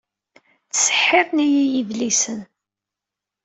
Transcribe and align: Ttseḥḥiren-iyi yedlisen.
Ttseḥḥiren-iyi 0.67 1.65
yedlisen. 1.69 2.41